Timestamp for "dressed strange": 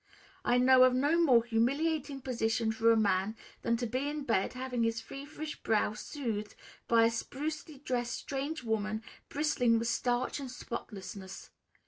7.83-8.63